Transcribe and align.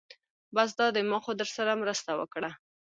بس 0.55 0.69
دا 0.79 0.87
دی 0.95 1.01
ما 1.11 1.17
خو 1.23 1.31
درسره 1.41 1.71
مرسته 1.81 2.11
وکړه. 2.19 2.51